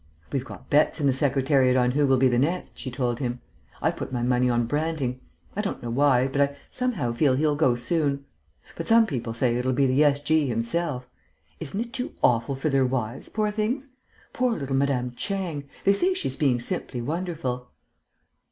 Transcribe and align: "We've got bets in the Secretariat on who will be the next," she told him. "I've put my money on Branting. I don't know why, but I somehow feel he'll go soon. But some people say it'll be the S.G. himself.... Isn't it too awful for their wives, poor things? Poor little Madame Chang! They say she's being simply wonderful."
"We've 0.31 0.43
got 0.43 0.71
bets 0.71 0.99
in 0.99 1.05
the 1.05 1.13
Secretariat 1.13 1.77
on 1.77 1.91
who 1.91 2.07
will 2.07 2.17
be 2.17 2.27
the 2.27 2.39
next," 2.39 2.75
she 2.75 2.89
told 2.89 3.19
him. 3.19 3.39
"I've 3.83 3.97
put 3.97 4.11
my 4.11 4.23
money 4.23 4.49
on 4.49 4.65
Branting. 4.67 5.19
I 5.55 5.61
don't 5.61 5.83
know 5.83 5.91
why, 5.91 6.27
but 6.27 6.41
I 6.41 6.57
somehow 6.71 7.13
feel 7.13 7.35
he'll 7.35 7.55
go 7.55 7.75
soon. 7.75 8.25
But 8.75 8.87
some 8.87 9.05
people 9.05 9.35
say 9.35 9.55
it'll 9.57 9.73
be 9.73 9.85
the 9.85 10.03
S.G. 10.03 10.47
himself.... 10.47 11.07
Isn't 11.59 11.81
it 11.81 11.93
too 11.93 12.15
awful 12.23 12.55
for 12.55 12.69
their 12.69 12.83
wives, 12.83 13.29
poor 13.29 13.51
things? 13.51 13.89
Poor 14.33 14.57
little 14.57 14.75
Madame 14.75 15.11
Chang! 15.13 15.69
They 15.83 15.93
say 15.93 16.15
she's 16.15 16.35
being 16.35 16.59
simply 16.59 16.99
wonderful." 16.99 17.69